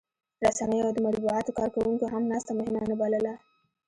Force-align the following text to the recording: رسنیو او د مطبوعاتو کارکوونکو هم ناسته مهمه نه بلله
رسنیو 0.45 0.85
او 0.87 0.91
د 0.95 0.99
مطبوعاتو 1.07 1.55
کارکوونکو 1.59 2.05
هم 2.13 2.23
ناسته 2.31 2.51
مهمه 2.59 2.81
نه 2.91 2.95
بلله 3.01 3.33